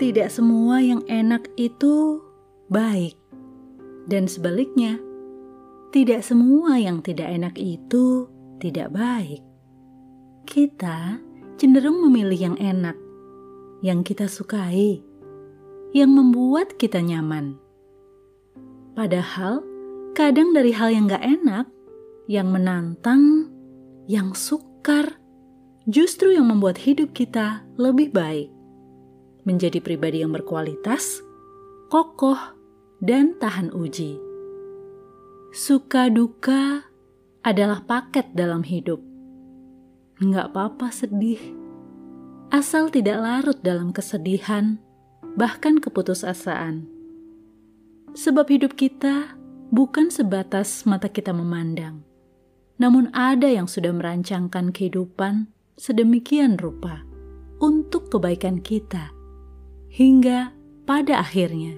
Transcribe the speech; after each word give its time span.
tidak 0.00 0.32
semua 0.32 0.80
yang 0.80 1.04
enak 1.12 1.44
itu 1.60 2.24
baik, 2.72 3.20
dan 4.08 4.24
sebaliknya, 4.24 4.96
tidak 5.92 6.24
semua 6.24 6.80
yang 6.80 7.04
tidak 7.04 7.28
enak 7.28 7.52
itu 7.60 8.24
tidak 8.64 8.96
baik. 8.96 9.44
Kita 10.48 11.20
cenderung 11.60 12.00
memilih 12.08 12.48
yang 12.48 12.56
enak, 12.56 12.96
yang 13.84 14.00
kita 14.00 14.24
sukai, 14.24 15.04
yang 15.92 16.16
membuat 16.16 16.80
kita 16.80 17.04
nyaman. 17.04 17.60
Padahal, 18.96 19.60
kadang 20.16 20.56
dari 20.56 20.72
hal 20.72 20.96
yang 20.96 21.12
gak 21.12 21.28
enak, 21.28 21.68
yang 22.24 22.48
menantang, 22.48 23.52
yang 24.08 24.32
sukar, 24.32 25.20
justru 25.84 26.32
yang 26.32 26.48
membuat 26.48 26.80
hidup 26.80 27.12
kita 27.12 27.68
lebih 27.76 28.16
baik. 28.16 28.59
Menjadi 29.48 29.80
pribadi 29.80 30.20
yang 30.20 30.36
berkualitas, 30.36 31.24
kokoh, 31.88 32.38
dan 33.00 33.36
tahan 33.40 33.72
uji. 33.72 34.20
Suka 35.50 36.12
duka 36.12 36.84
adalah 37.40 37.82
paket 37.88 38.36
dalam 38.36 38.60
hidup. 38.60 39.00
Nggak 40.20 40.52
apa-apa 40.52 40.92
sedih, 40.92 41.40
asal 42.52 42.92
tidak 42.92 43.18
larut 43.24 43.58
dalam 43.64 43.90
kesedihan 43.96 44.76
bahkan 45.34 45.80
keputusasaan. 45.80 46.84
Sebab 48.12 48.46
hidup 48.50 48.76
kita 48.76 49.38
bukan 49.72 50.12
sebatas 50.12 50.84
mata 50.84 51.08
kita 51.08 51.32
memandang, 51.32 52.02
namun 52.76 53.08
ada 53.16 53.46
yang 53.46 53.70
sudah 53.70 53.94
merancangkan 53.94 54.74
kehidupan 54.74 55.48
sedemikian 55.80 56.58
rupa 56.58 57.06
untuk 57.62 58.12
kebaikan 58.12 58.60
kita, 58.60 59.12
hingga 59.90 60.54
pada 60.86 61.18
akhirnya 61.18 61.74